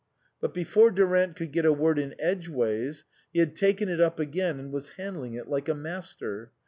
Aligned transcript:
But 0.39 0.51
before 0.55 0.89
Durant 0.89 1.35
could 1.35 1.51
get 1.51 1.63
a 1.63 1.71
word 1.71 1.99
in 1.99 2.15
edgeways 2.17 3.05
he 3.31 3.37
had 3.37 3.55
taken 3.55 3.87
it 3.87 4.01
up 4.01 4.19
again 4.19 4.59
and 4.59 4.71
was 4.71 4.93
handling 4.97 5.35
it 5.35 5.47
like 5.47 5.69
a 5.69 5.75
master. 5.75 6.49